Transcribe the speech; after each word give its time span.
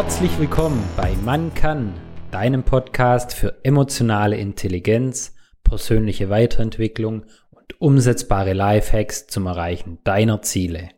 Herzlich 0.00 0.38
willkommen 0.38 0.80
bei 0.96 1.16
Man 1.24 1.54
kann, 1.54 1.92
deinem 2.30 2.62
Podcast 2.62 3.34
für 3.34 3.64
emotionale 3.64 4.36
Intelligenz, 4.36 5.34
persönliche 5.64 6.30
Weiterentwicklung 6.30 7.24
und 7.50 7.80
umsetzbare 7.80 8.52
Lifehacks 8.52 9.26
zum 9.26 9.46
Erreichen 9.46 9.98
deiner 10.04 10.40
Ziele. 10.40 10.90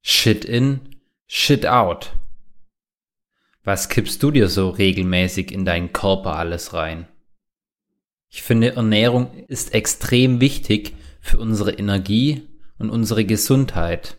Shit 0.00 0.46
in, 0.46 0.80
shit 1.26 1.66
out. 1.66 2.16
Was 3.62 3.90
kippst 3.90 4.22
du 4.22 4.30
dir 4.30 4.48
so 4.48 4.70
regelmäßig 4.70 5.52
in 5.52 5.66
deinen 5.66 5.92
Körper 5.92 6.36
alles 6.36 6.72
rein? 6.72 7.06
Ich 8.30 8.42
finde, 8.42 8.74
Ernährung 8.74 9.44
ist 9.48 9.74
extrem 9.74 10.40
wichtig 10.40 10.94
für 11.20 11.36
unsere 11.36 11.72
Energie 11.72 12.48
und 12.78 12.88
unsere 12.88 13.26
Gesundheit. 13.26 14.16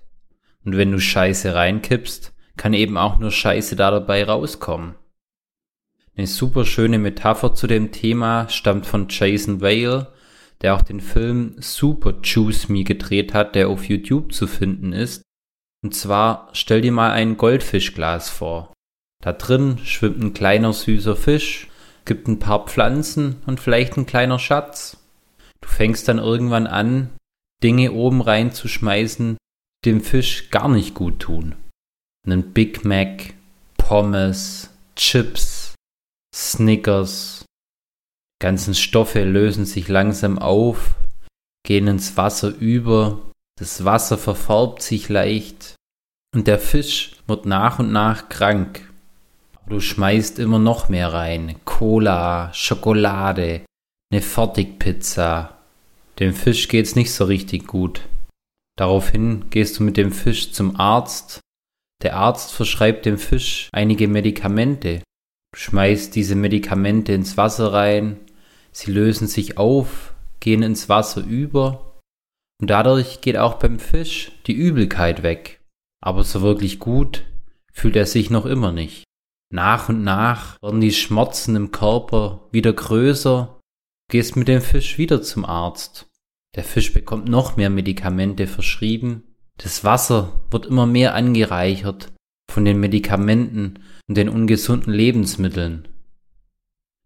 Und 0.64 0.78
wenn 0.78 0.92
du 0.92 1.00
Scheiße 1.00 1.55
reinkippst, 1.55 2.34
kann 2.58 2.74
eben 2.74 2.98
auch 2.98 3.20
nur 3.20 3.32
Scheiße 3.32 3.76
da 3.76 3.92
dabei 3.92 4.26
rauskommen. 4.26 4.96
Eine 6.18 6.28
super 6.28 6.66
schöne 6.66 6.98
Metapher 6.98 7.54
zu 7.54 7.68
dem 7.68 7.92
Thema 7.92 8.50
stammt 8.50 8.88
von 8.88 9.08
Jason 9.08 9.62
Vale, 9.62 10.12
der 10.62 10.76
auch 10.76 10.82
den 10.82 11.00
Film 11.00 11.56
Super 11.60 12.16
Choose 12.24 12.72
Me 12.72 12.84
gedreht 12.84 13.36
hat, 13.36 13.54
der 13.54 13.70
auf 13.70 13.88
YouTube 13.88 14.34
zu 14.34 14.48
finden 14.48 14.94
ist. 14.94 15.22
Und 15.84 15.94
zwar 15.94 16.50
stell 16.54 16.82
dir 16.82 16.92
mal 16.92 17.12
ein 17.12 17.38
Goldfischglas 17.38 18.30
vor. 18.30 18.74
Da 19.24 19.34
drin 19.34 19.78
schwimmt 19.84 20.24
ein 20.24 20.34
kleiner 20.34 20.74
süßer 20.74 21.16
Fisch, 21.16 21.68
gibt 22.06 22.28
ein 22.28 22.40
paar 22.40 22.66
Pflanzen 22.66 23.36
und 23.46 23.60
vielleicht 23.60 23.96
ein 23.98 24.08
kleiner 24.08 24.40
Schatz. 24.40 24.98
Du 25.62 25.68
fängst 25.68 26.08
dann 26.08 26.18
irgendwann 26.18 26.66
an, 26.66 27.12
Dinge 27.64 27.92
oben 27.92 28.22
reinzuschmeißen, 28.22 29.38
die 29.86 29.90
dem 29.90 30.02
Fisch 30.02 30.50
gar 30.50 30.68
nicht 30.68 30.96
gut 30.96 31.20
tun 31.20 31.56
einen 32.28 32.53
Big 32.53 32.86
Mac, 32.86 33.33
Pommes, 33.78 34.70
Chips, 34.95 35.75
Snickers. 36.36 37.45
Ganzen 38.39 38.75
Stoffe 38.75 39.23
lösen 39.23 39.66
sich 39.66 39.88
langsam 39.88 40.38
auf, 40.38 40.95
gehen 41.66 41.88
ins 41.88 42.17
Wasser 42.17 42.50
über, 42.50 43.19
das 43.58 43.84
Wasser 43.84 44.17
verfärbt 44.17 44.84
sich 44.84 45.09
leicht 45.09 45.75
und 46.36 46.45
der 46.45 46.59
Fisch 46.59 47.14
wird 47.25 47.45
nach 47.45 47.80
und 47.80 47.92
nach 47.92 48.30
krank. 48.30 48.88
Du 49.67 49.80
schmeißt 49.80 50.39
immer 50.39 50.59
noch 50.59 50.88
mehr 50.88 51.12
rein. 51.12 51.56
Cola, 51.66 52.53
Schokolade, 52.53 53.66
eine 54.12 54.22
Fertigpizza. 54.22 55.58
Dem 56.19 56.34
Fisch 56.34 56.67
geht's 56.67 56.95
nicht 56.95 57.12
so 57.12 57.25
richtig 57.25 57.67
gut. 57.67 58.02
Daraufhin 58.78 59.50
gehst 59.50 59.80
du 59.80 59.84
mit 59.84 59.97
dem 59.97 60.12
Fisch 60.12 60.52
zum 60.53 60.80
Arzt 60.80 61.41
der 62.03 62.16
Arzt 62.16 62.52
verschreibt 62.52 63.06
dem 63.06 63.17
Fisch 63.17 63.70
einige 63.72 64.08
Medikamente. 64.08 65.02
Du 65.53 65.59
schmeißt 65.59 66.16
diese 66.16 66.36
Medikamente 66.36 67.14
ins 67.14 67.38
Wasser 67.38 67.73
rein, 67.73 68.20
sie 68.72 68.92
lösen 68.92 69.28
sich 69.28 69.58
auf, 69.58 70.14
gehen 70.40 70.62
ins 70.62 70.90
Wasser 70.90 71.22
über 71.23 72.00
und 72.62 72.70
dadurch 72.70 73.22
geht 73.22 73.38
auch 73.38 73.56
beim 73.56 73.80
Fisch 73.80 74.31
die 74.45 74.53
Übelkeit 74.53 75.23
weg. 75.23 75.62
Aber 76.02 76.23
so 76.23 76.42
wirklich 76.42 76.80
gut 76.80 77.23
fühlt 77.73 77.95
er 77.95 78.06
sich 78.06 78.30
noch 78.30 78.45
immer 78.45 78.72
nicht. 78.72 79.03
Nach 79.52 79.90
und 79.90 80.03
nach 80.03 80.62
werden 80.62 80.81
die 80.81 80.92
Schmerzen 80.92 81.56
im 81.56 81.72
Körper 81.72 82.48
wieder 82.52 82.73
größer, 82.73 83.59
du 83.59 84.12
gehst 84.12 84.36
mit 84.36 84.48
dem 84.48 84.62
Fisch 84.62 84.98
wieder 84.98 85.22
zum 85.22 85.45
Arzt. 85.45 86.08
Der 86.56 86.64
Fisch 86.64 86.94
bekommt 86.94 87.28
noch 87.28 87.56
mehr 87.56 87.70
Medikamente 87.70 88.45
verschrieben 88.45 89.23
das 89.58 89.83
Wasser 89.83 90.41
wird 90.52 90.66
immer 90.66 90.86
mehr 90.86 91.16
angereichert 91.16 92.13
von 92.52 92.66
den 92.66 92.80
Medikamenten 92.80 93.83
und 94.07 94.16
den 94.16 94.29
ungesunden 94.29 94.94
Lebensmitteln. 94.94 95.88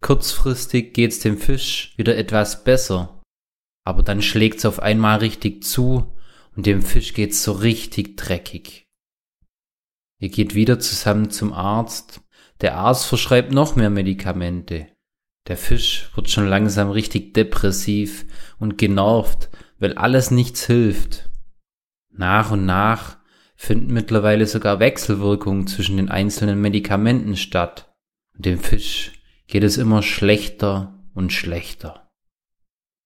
Kurzfristig 0.02 0.94
geht's 0.94 1.20
dem 1.20 1.38
Fisch 1.38 1.94
wieder 1.98 2.18
etwas 2.18 2.64
besser, 2.64 3.22
aber 3.86 4.04
dann 4.04 4.22
schlägt's 4.22 4.66
auf 4.66 4.80
einmal 4.80 5.20
richtig 5.20 5.64
zu 5.64 6.16
und 6.56 6.66
dem 6.66 6.82
Fisch 6.82 7.14
geht's 7.14 7.44
so 7.44 7.54
richtig 7.54 8.18
dreckig. 8.18 8.88
Ihr 10.20 10.30
geht 10.30 10.54
wieder 10.54 10.80
zusammen 10.80 11.32
zum 11.32 11.54
Arzt. 11.54 12.22
Der 12.62 12.76
Arzt 12.76 13.06
verschreibt 13.06 13.52
noch 13.52 13.76
mehr 13.76 13.90
Medikamente. 13.90 14.88
Der 15.48 15.58
Fisch 15.58 16.12
wird 16.14 16.30
schon 16.30 16.48
langsam 16.48 16.92
richtig 16.92 17.34
depressiv 17.34 18.26
und 18.60 18.78
genervt, 18.78 19.50
weil 19.80 19.94
alles 19.94 20.30
nichts 20.30 20.68
hilft. 20.68 21.31
Nach 22.12 22.52
und 22.52 22.66
nach 22.66 23.18
finden 23.56 23.94
mittlerweile 23.94 24.48
sogar 24.48 24.80
Wechselwirkungen 24.80 25.68
zwischen 25.68 25.98
den 25.98 26.10
einzelnen 26.10 26.60
Medikamenten 26.60 27.36
statt. 27.36 27.94
Und 28.36 28.46
dem 28.46 28.60
Fisch 28.60 29.14
geht 29.48 29.64
es 29.64 29.78
immer 29.78 30.02
schlechter 30.02 31.00
und 31.14 31.32
schlechter. 31.32 32.10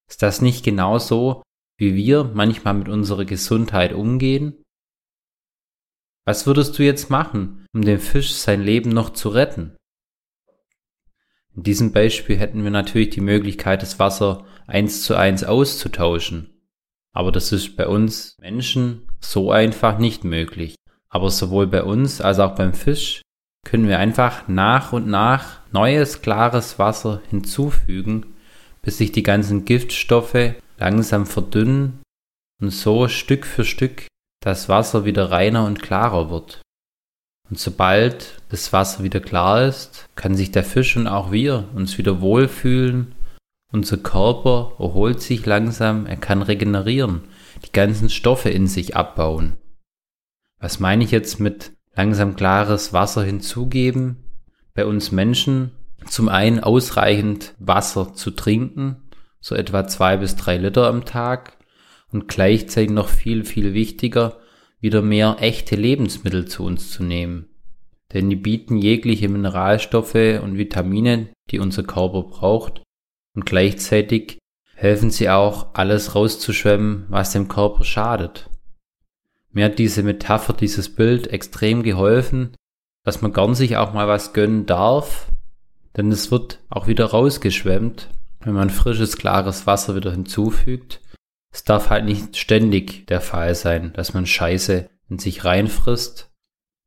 Ist 0.07 0.21
das 0.21 0.41
nicht 0.41 0.63
genau 0.63 0.97
so, 0.99 1.43
wie 1.77 1.95
wir 1.95 2.23
manchmal 2.23 2.75
mit 2.75 2.87
unserer 2.87 3.25
Gesundheit 3.25 3.93
umgehen? 3.93 4.63
Was 6.25 6.47
würdest 6.47 6.77
du 6.79 6.83
jetzt 6.83 7.09
machen, 7.09 7.65
um 7.73 7.81
dem 7.81 7.99
Fisch 7.99 8.33
sein 8.33 8.61
Leben 8.61 8.89
noch 8.89 9.11
zu 9.11 9.29
retten? 9.29 9.75
In 11.55 11.63
diesem 11.63 11.91
Beispiel 11.91 12.37
hätten 12.37 12.63
wir 12.63 12.71
natürlich 12.71 13.09
die 13.11 13.21
Möglichkeit, 13.21 13.81
das 13.81 13.99
Wasser 13.99 14.45
eins 14.67 15.03
zu 15.03 15.15
eins 15.15 15.43
auszutauschen. 15.43 16.54
Aber 17.15 17.31
das 17.31 17.51
ist 17.51 17.77
bei 17.77 17.87
uns 17.87 18.35
Menschen 18.41 19.07
so 19.21 19.51
einfach 19.51 19.97
nicht 19.97 20.25
möglich. 20.25 20.75
Aber 21.09 21.31
sowohl 21.31 21.65
bei 21.65 21.81
uns 21.81 22.19
als 22.19 22.39
auch 22.39 22.55
beim 22.55 22.73
Fisch 22.73 23.21
können 23.65 23.87
wir 23.87 23.99
einfach 23.99 24.47
nach 24.49 24.91
und 24.91 25.07
nach 25.07 25.61
neues, 25.71 26.21
klares 26.21 26.77
Wasser 26.77 27.21
hinzufügen, 27.29 28.35
bis 28.81 28.97
sich 28.97 29.13
die 29.13 29.23
ganzen 29.23 29.63
Giftstoffe 29.63 30.55
langsam 30.77 31.25
verdünnen 31.25 32.01
und 32.61 32.71
so 32.71 33.07
Stück 33.07 33.45
für 33.45 33.63
Stück 33.63 34.07
das 34.43 34.67
Wasser 34.67 35.05
wieder 35.05 35.31
reiner 35.31 35.65
und 35.65 35.81
klarer 35.81 36.29
wird. 36.29 36.61
Und 37.49 37.57
sobald 37.57 38.41
das 38.49 38.73
Wasser 38.73 39.03
wieder 39.03 39.21
klar 39.21 39.65
ist, 39.65 40.07
kann 40.15 40.35
sich 40.35 40.51
der 40.51 40.63
Fisch 40.63 40.97
und 40.97 41.07
auch 41.07 41.31
wir 41.31 41.69
uns 41.73 41.97
wieder 41.97 42.19
wohlfühlen 42.19 43.15
unser 43.71 43.97
Körper 43.97 44.73
erholt 44.79 45.21
sich 45.21 45.45
langsam, 45.45 46.05
er 46.05 46.17
kann 46.17 46.41
regenerieren, 46.41 47.21
die 47.65 47.71
ganzen 47.71 48.09
Stoffe 48.09 48.49
in 48.49 48.67
sich 48.67 48.95
abbauen. 48.95 49.57
Was 50.59 50.79
meine 50.79 51.03
ich 51.03 51.11
jetzt 51.11 51.39
mit 51.39 51.71
langsam 51.95 52.35
klares 52.35 52.93
Wasser 52.93 53.23
hinzugeben? 53.23 54.17
Bei 54.73 54.85
uns 54.85 55.11
Menschen 55.11 55.71
zum 56.05 56.29
einen 56.29 56.59
ausreichend 56.59 57.55
Wasser 57.59 58.13
zu 58.13 58.31
trinken, 58.31 58.97
so 59.39 59.55
etwa 59.55 59.87
zwei 59.87 60.17
bis 60.17 60.35
drei 60.35 60.57
Liter 60.57 60.87
am 60.87 61.05
Tag 61.05 61.57
und 62.11 62.27
gleichzeitig 62.27 62.91
noch 62.91 63.09
viel, 63.09 63.45
viel 63.45 63.73
wichtiger, 63.73 64.39
wieder 64.79 65.01
mehr 65.01 65.37
echte 65.39 65.75
Lebensmittel 65.75 66.45
zu 66.45 66.63
uns 66.63 66.91
zu 66.91 67.03
nehmen. 67.03 67.47
Denn 68.13 68.29
die 68.29 68.35
bieten 68.35 68.77
jegliche 68.77 69.29
Mineralstoffe 69.29 70.39
und 70.41 70.57
Vitamine, 70.57 71.29
die 71.49 71.59
unser 71.59 71.83
Körper 71.83 72.23
braucht, 72.23 72.83
und 73.35 73.45
gleichzeitig 73.45 74.39
helfen 74.75 75.11
sie 75.11 75.29
auch, 75.29 75.73
alles 75.73 76.15
rauszuschwemmen, 76.15 77.05
was 77.09 77.31
dem 77.31 77.47
Körper 77.47 77.83
schadet. 77.83 78.49
Mir 79.51 79.65
hat 79.65 79.79
diese 79.79 80.03
Metapher, 80.03 80.53
dieses 80.53 80.93
Bild 80.93 81.27
extrem 81.27 81.83
geholfen, 81.83 82.55
dass 83.03 83.21
man 83.21 83.31
gern 83.31 83.55
sich 83.55 83.77
auch 83.77 83.93
mal 83.93 84.07
was 84.07 84.33
gönnen 84.33 84.65
darf, 84.65 85.27
denn 85.95 86.11
es 86.11 86.31
wird 86.31 86.59
auch 86.69 86.87
wieder 86.87 87.05
rausgeschwemmt, 87.05 88.09
wenn 88.41 88.53
man 88.53 88.69
frisches, 88.69 89.17
klares 89.17 89.65
Wasser 89.65 89.95
wieder 89.95 90.11
hinzufügt. 90.11 91.01
Es 91.53 91.63
darf 91.63 91.89
halt 91.89 92.03
nicht 92.03 92.35
ständig 92.35 93.07
der 93.07 93.21
Fall 93.21 93.55
sein, 93.55 93.93
dass 93.93 94.13
man 94.13 94.25
Scheiße 94.25 94.89
in 95.09 95.19
sich 95.19 95.45
reinfrisst, 95.45 96.31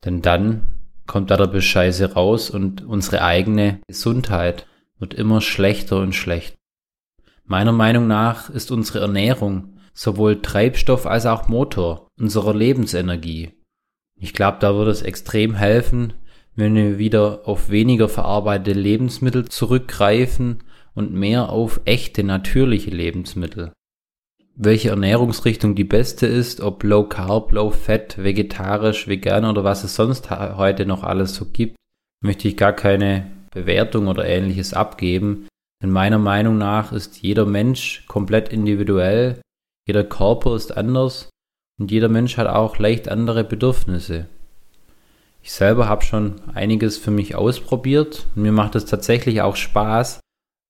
denn 0.04 0.20
dann 0.20 0.68
kommt 1.06 1.30
da 1.30 1.38
der 1.38 1.46
Bescheiße 1.46 2.12
raus 2.12 2.50
und 2.50 2.84
unsere 2.84 3.22
eigene 3.22 3.80
Gesundheit 3.86 4.66
wird 4.98 5.14
immer 5.14 5.40
schlechter 5.40 6.00
und 6.00 6.14
schlechter. 6.14 6.56
Meiner 7.44 7.72
Meinung 7.72 8.06
nach 8.06 8.50
ist 8.50 8.70
unsere 8.70 9.00
Ernährung 9.00 9.78
sowohl 9.94 10.42
Treibstoff 10.42 11.06
als 11.06 11.26
auch 11.26 11.48
Motor 11.48 12.08
unserer 12.18 12.54
Lebensenergie. 12.54 13.52
Ich 14.20 14.32
glaube, 14.32 14.58
da 14.60 14.74
würde 14.74 14.90
es 14.90 15.02
extrem 15.02 15.54
helfen, 15.54 16.12
wenn 16.54 16.74
wir 16.74 16.98
wieder 16.98 17.42
auf 17.44 17.70
weniger 17.70 18.08
verarbeitete 18.08 18.78
Lebensmittel 18.78 19.48
zurückgreifen 19.48 20.64
und 20.94 21.12
mehr 21.12 21.50
auf 21.50 21.80
echte, 21.84 22.24
natürliche 22.24 22.90
Lebensmittel. 22.90 23.72
Welche 24.54 24.90
Ernährungsrichtung 24.90 25.76
die 25.76 25.84
beste 25.84 26.26
ist, 26.26 26.60
ob 26.60 26.82
Low 26.82 27.04
Carb, 27.04 27.52
Low 27.52 27.70
Fat, 27.70 28.18
vegetarisch, 28.18 29.06
vegan 29.06 29.44
oder 29.44 29.62
was 29.62 29.84
es 29.84 29.94
sonst 29.94 30.30
heute 30.30 30.84
noch 30.84 31.04
alles 31.04 31.34
so 31.34 31.44
gibt, 31.44 31.76
möchte 32.20 32.48
ich 32.48 32.56
gar 32.56 32.72
keine 32.72 33.37
Bewertung 33.60 34.08
oder 34.08 34.26
ähnliches 34.26 34.74
abgeben. 34.74 35.46
Denn 35.82 35.90
meiner 35.90 36.18
Meinung 36.18 36.58
nach 36.58 36.92
ist 36.92 37.22
jeder 37.22 37.46
Mensch 37.46 38.04
komplett 38.06 38.48
individuell, 38.48 39.40
jeder 39.86 40.04
Körper 40.04 40.56
ist 40.56 40.76
anders 40.76 41.30
und 41.80 41.90
jeder 41.90 42.08
Mensch 42.08 42.36
hat 42.36 42.48
auch 42.48 42.78
leicht 42.78 43.08
andere 43.08 43.44
Bedürfnisse. 43.44 44.26
Ich 45.42 45.52
selber 45.52 45.88
habe 45.88 46.04
schon 46.04 46.40
einiges 46.52 46.98
für 46.98 47.10
mich 47.10 47.36
ausprobiert 47.36 48.26
und 48.34 48.42
mir 48.42 48.52
macht 48.52 48.74
es 48.74 48.84
tatsächlich 48.84 49.40
auch 49.40 49.56
Spaß, 49.56 50.20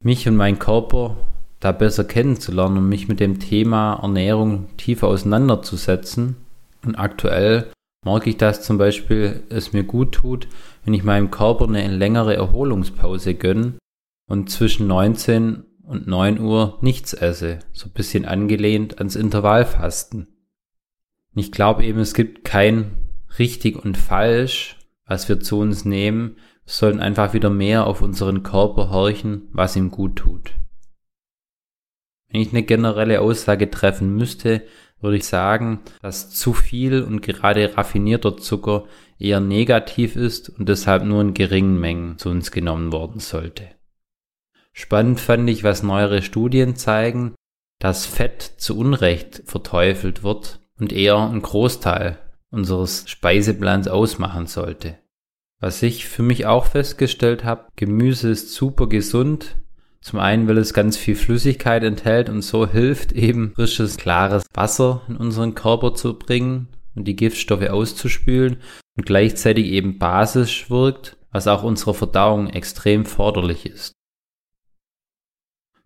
mich 0.04 0.28
und 0.28 0.36
meinen 0.36 0.58
Körper 0.58 1.16
da 1.60 1.72
besser 1.72 2.04
kennenzulernen 2.04 2.78
und 2.78 2.88
mich 2.88 3.08
mit 3.08 3.18
dem 3.18 3.40
Thema 3.40 3.98
Ernährung 4.00 4.68
tiefer 4.76 5.08
auseinanderzusetzen. 5.08 6.36
Und 6.84 6.94
aktuell 6.94 7.72
merke 8.04 8.30
ich, 8.30 8.36
dass 8.36 8.62
zum 8.62 8.78
Beispiel 8.78 9.42
es 9.48 9.72
mir 9.72 9.84
gut 9.84 10.12
tut, 10.12 10.48
wenn 10.84 10.94
ich 10.94 11.04
meinem 11.04 11.30
Körper 11.30 11.66
eine 11.66 11.88
längere 11.88 12.36
Erholungspause 12.36 13.34
gönne 13.34 13.74
und 14.28 14.50
zwischen 14.50 14.86
19 14.86 15.64
und 15.82 16.06
9 16.06 16.38
Uhr 16.40 16.78
nichts 16.82 17.14
esse, 17.14 17.60
so 17.72 17.86
ein 17.86 17.92
bisschen 17.92 18.24
angelehnt 18.24 18.98
ans 18.98 19.16
Intervallfasten. 19.16 20.28
Ich 21.34 21.52
glaube 21.52 21.84
eben, 21.84 22.00
es 22.00 22.14
gibt 22.14 22.44
kein 22.44 23.10
richtig 23.38 23.82
und 23.82 23.96
falsch, 23.96 24.76
was 25.06 25.28
wir 25.28 25.40
zu 25.40 25.58
uns 25.58 25.84
nehmen. 25.84 26.36
Wir 26.64 26.72
sollten 26.72 27.00
einfach 27.00 27.32
wieder 27.32 27.50
mehr 27.50 27.86
auf 27.86 28.02
unseren 28.02 28.42
Körper 28.42 28.90
horchen, 28.90 29.48
was 29.52 29.76
ihm 29.76 29.90
gut 29.90 30.16
tut. 30.16 30.52
Wenn 32.30 32.40
ich 32.40 32.50
eine 32.50 32.62
generelle 32.62 33.20
Aussage 33.20 33.70
treffen 33.70 34.14
müsste, 34.14 34.62
würde 35.00 35.16
ich 35.16 35.26
sagen, 35.26 35.80
dass 36.02 36.30
zu 36.30 36.52
viel 36.52 37.02
und 37.02 37.22
gerade 37.22 37.76
raffinierter 37.76 38.36
Zucker 38.36 38.84
eher 39.18 39.40
negativ 39.40 40.16
ist 40.16 40.50
und 40.50 40.68
deshalb 40.68 41.04
nur 41.04 41.20
in 41.20 41.34
geringen 41.34 41.78
Mengen 41.78 42.18
zu 42.18 42.28
uns 42.30 42.50
genommen 42.50 42.92
worden 42.92 43.20
sollte. 43.20 43.68
Spannend 44.72 45.20
fand 45.20 45.48
ich, 45.50 45.64
was 45.64 45.82
neuere 45.82 46.22
Studien 46.22 46.76
zeigen, 46.76 47.34
dass 47.80 48.06
Fett 48.06 48.42
zu 48.42 48.76
Unrecht 48.76 49.42
verteufelt 49.44 50.22
wird 50.22 50.60
und 50.78 50.92
eher 50.92 51.18
ein 51.18 51.42
Großteil 51.42 52.18
unseres 52.50 53.08
Speiseplans 53.08 53.88
ausmachen 53.88 54.46
sollte. 54.46 54.98
Was 55.60 55.82
ich 55.82 56.06
für 56.06 56.22
mich 56.22 56.46
auch 56.46 56.66
festgestellt 56.66 57.44
habe, 57.44 57.68
Gemüse 57.76 58.30
ist 58.30 58.54
super 58.54 58.88
gesund. 58.88 59.56
Zum 60.00 60.18
einen, 60.20 60.48
weil 60.48 60.58
es 60.58 60.74
ganz 60.74 60.96
viel 60.96 61.16
Flüssigkeit 61.16 61.82
enthält 61.82 62.28
und 62.28 62.42
so 62.42 62.66
hilft 62.66 63.12
eben 63.12 63.52
frisches, 63.54 63.96
klares 63.96 64.44
Wasser 64.54 65.02
in 65.08 65.16
unseren 65.16 65.54
Körper 65.54 65.94
zu 65.94 66.18
bringen 66.18 66.68
und 66.94 67.04
die 67.04 67.16
Giftstoffe 67.16 67.68
auszuspülen 67.68 68.58
und 68.96 69.06
gleichzeitig 69.06 69.66
eben 69.66 69.98
basisch 69.98 70.70
wirkt, 70.70 71.16
was 71.30 71.46
auch 71.46 71.62
unserer 71.62 71.94
Verdauung 71.94 72.48
extrem 72.48 73.04
förderlich 73.04 73.66
ist. 73.66 73.92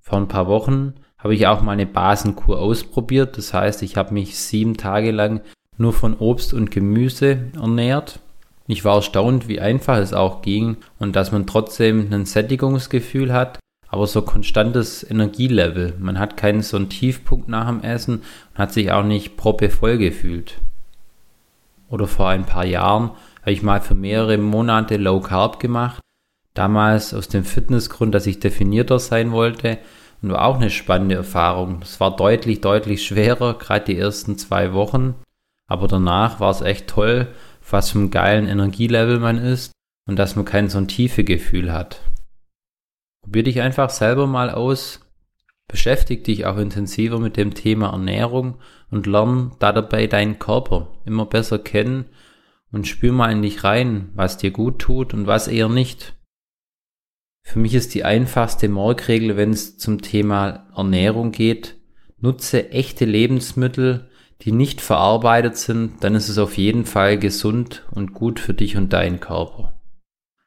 Vor 0.01 0.19
ein 0.19 0.29
paar 0.29 0.47
Wochen 0.47 0.95
habe 1.17 1.35
ich 1.35 1.47
auch 1.47 1.63
mal 1.63 1.73
eine 1.73 1.87
Basenkur 1.87 2.59
ausprobiert. 2.59 3.39
Das 3.39 3.55
heißt, 3.55 3.83
ich 3.83 3.97
habe 3.97 4.13
mich 4.13 4.39
sieben 4.39 4.77
Tage 4.77 5.13
lang 5.13 5.41
nur 5.79 5.93
von 5.93 6.17
Obst 6.19 6.53
und 6.53 6.71
Gemüse 6.71 7.51
ernährt. 7.55 8.19
Ich 8.67 8.85
war 8.85 8.97
erstaunt, 8.97 9.49
wie 9.49 9.61
einfach 9.61 9.99
es 9.99 10.13
auch 10.13 10.43
ging 10.43 10.77
und 10.99 11.17
dass 11.17 11.33
man 11.33 11.47
trotzdem 11.47 12.13
ein 12.13 12.27
Sättigungsgefühl 12.27 13.33
hat, 13.33 13.59
aber 13.93 14.07
so 14.07 14.23
konstantes 14.23 15.09
Energielevel. 15.09 15.95
Man 15.99 16.19
hat 16.19 16.39
keinen 16.39 16.63
so 16.63 16.79
einen 16.79 16.89
Tiefpunkt 16.89 17.49
nach 17.49 17.69
dem 17.69 17.83
Essen 17.83 18.23
und 18.55 18.59
hat 18.59 18.73
sich 18.73 18.91
auch 18.91 19.05
nicht 19.05 19.37
proppevoll 19.37 19.99
gefühlt. 19.99 20.55
Oder 21.91 22.07
vor 22.07 22.29
ein 22.29 22.47
paar 22.47 22.65
Jahren 22.65 23.11
habe 23.43 23.53
ich 23.53 23.63
mal 23.63 23.83
für 23.83 23.95
mehrere 23.95 24.39
Monate 24.39 24.97
Low 24.97 25.21
Carb 25.21 25.61
gemacht. 25.61 26.01
Damals 26.55 27.13
aus 27.13 27.29
dem 27.29 27.45
Fitnessgrund, 27.45 28.15
dass 28.15 28.27
ich 28.27 28.41
definierter 28.41 28.99
sein 28.99 29.31
wollte 29.31 29.79
und 30.23 30.33
war 30.33 30.47
auch 30.47 30.57
eine 30.57 30.71
spannende 30.71 31.17
Erfahrung. 31.17 31.81
Es 31.83 32.01
war 32.01 32.17
deutlich, 32.17 32.63
deutlich 32.63 33.05
schwerer, 33.05 33.59
gerade 33.59 33.85
die 33.85 33.99
ersten 33.99 34.39
zwei 34.39 34.73
Wochen. 34.73 35.17
Aber 35.69 35.87
danach 35.87 36.41
war 36.41 36.51
es 36.51 36.63
echt 36.63 36.89
toll, 36.89 37.29
was 37.71 37.91
für 37.91 37.99
ein 37.99 38.11
geilen 38.11 38.49
Energielevel 38.49 39.19
man 39.19 39.37
ist 39.37 39.73
und 40.09 40.19
dass 40.19 40.35
man 40.35 40.47
kein 40.47 40.71
so 40.71 40.79
ein 40.79 40.89
tiefe 40.89 41.25
Gefühl 41.25 41.75
hat. 41.75 42.01
Probier 43.23 43.45
dich 43.45 43.61
einfach 43.61 43.91
selber 43.91 44.27
mal 44.27 44.51
aus, 44.51 45.01
beschäftige 45.69 46.23
dich 46.23 46.45
auch 46.47 46.59
intensiver 46.59 47.19
mit 47.19 47.37
dem 47.37 47.55
Thema 47.55 47.91
Ernährung 47.91 48.59
und 48.91 49.07
lern 49.07 49.57
da 49.59 49.73
dabei 49.73 50.07
deinen 50.07 50.39
Körper 50.39 50.93
immer 51.05 51.27
besser 51.27 51.59
kennen 51.59 52.07
und 52.73 52.87
spür 52.87 53.13
mal 53.13 53.31
in 53.33 53.43
dich 53.43 53.65
rein, 53.65 54.11
was 54.15 54.37
dir 54.37 54.51
gut 54.51 54.81
tut 54.81 55.15
und 55.15 55.27
was 55.27 55.49
eher 55.49 55.69
nicht. 55.69 56.15
Für 57.43 57.59
mich 57.59 57.75
ist 57.75 57.95
die 57.95 58.05
einfachste 58.05 58.69
Morgregel, 58.69 59.37
wenn 59.37 59.51
es 59.51 59.79
zum 59.79 60.03
Thema 60.03 60.69
Ernährung 60.77 61.33
geht, 61.33 61.77
nutze 62.19 62.71
echte 62.71 63.05
Lebensmittel, 63.05 64.09
die 64.43 64.53
nicht 64.53 64.81
verarbeitet 64.81 65.57
sind, 65.57 66.03
dann 66.03 66.15
ist 66.15 66.29
es 66.29 66.39
auf 66.39 66.57
jeden 66.57 66.85
Fall 66.85 67.19
gesund 67.19 67.85
und 67.93 68.13
gut 68.13 68.41
für 68.41 68.55
dich 68.55 68.77
und 68.77 68.93
deinen 68.93 69.21
Körper. 69.21 69.81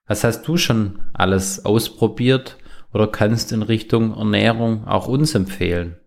Was 0.08 0.24
hast 0.24 0.48
du 0.48 0.58
schon 0.58 1.00
alles 1.14 1.66
ausprobiert 1.66 2.58
oder 2.96 3.08
kannst 3.08 3.52
in 3.52 3.62
Richtung 3.62 4.16
Ernährung 4.16 4.88
auch 4.88 5.10
uns 5.10 5.36
empfehlen? 5.36 5.98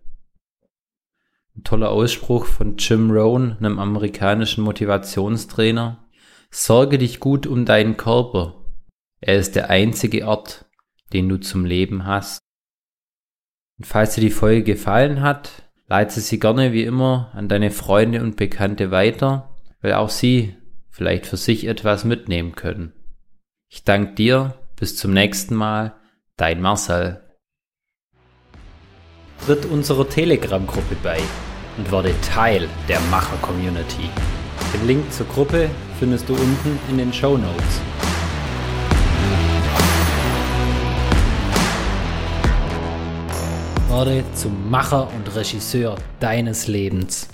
Ein 1.55 1.63
toller 1.63 1.91
Ausspruch 1.91 2.47
von 2.47 2.77
Jim 2.77 3.11
Rohn, 3.11 3.55
einem 3.59 3.77
amerikanischen 3.77 4.63
Motivationstrainer. 4.63 6.09
Sorge 6.49 6.97
dich 6.97 7.19
gut 7.19 7.45
um 7.45 7.65
deinen 7.65 7.95
Körper. 7.95 8.65
Er 9.21 9.37
ist 9.37 9.55
der 9.55 9.69
einzige 9.69 10.25
Ort, 10.25 10.65
den 11.13 11.29
du 11.29 11.39
zum 11.39 11.63
Leben 11.63 12.07
hast. 12.07 12.39
Und 13.77 13.85
falls 13.85 14.15
dir 14.15 14.21
die 14.21 14.31
Folge 14.31 14.63
gefallen 14.63 15.21
hat, 15.21 15.69
leite 15.85 16.19
sie 16.19 16.39
gerne 16.39 16.73
wie 16.73 16.85
immer 16.85 17.29
an 17.35 17.47
deine 17.47 17.69
Freunde 17.69 18.23
und 18.23 18.35
Bekannte 18.35 18.89
weiter, 18.89 19.59
weil 19.81 19.93
auch 19.93 20.09
sie 20.09 20.55
vielleicht 20.89 21.27
für 21.27 21.37
sich 21.37 21.67
etwas 21.67 22.03
mitnehmen 22.03 22.55
können. 22.55 22.93
Ich 23.67 23.83
danke 23.83 24.15
dir, 24.15 24.55
bis 24.75 24.97
zum 24.97 25.13
nächsten 25.13 25.53
Mal, 25.53 25.98
dein 26.39 26.61
Marcel. 26.61 27.21
Tritt 29.45 29.65
unserer 29.65 30.07
Telegram-Gruppe 30.07 30.95
bei 31.03 31.19
und 31.77 31.91
werde 31.91 32.13
Teil 32.21 32.69
der 32.87 32.99
Macher-Community. 33.11 34.09
Den 34.73 34.87
Link 34.87 35.11
zur 35.11 35.25
Gruppe 35.27 35.69
findest 35.99 36.29
du 36.29 36.33
unten 36.33 36.79
in 36.89 36.97
den 36.97 37.11
Show 37.11 37.37
Notes. 37.37 37.81
Werde 43.89 44.23
zum 44.33 44.69
Macher 44.69 45.09
und 45.13 45.35
Regisseur 45.35 45.97
deines 46.21 46.67
Lebens. 46.67 47.27